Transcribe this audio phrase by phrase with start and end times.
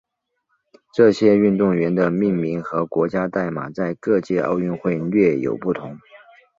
[0.95, 5.95] 这些运动员的命名和国家代码在各届奥运会略有不同。